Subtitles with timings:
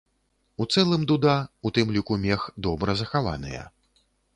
[0.63, 1.35] У цэлым дуда,
[1.69, 3.73] у тым ліку мех, добра захаваныя.